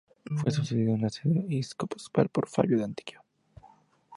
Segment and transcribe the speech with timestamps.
[0.37, 3.23] Fue sucedido en la sede episcopal por Fabio de Antioquía.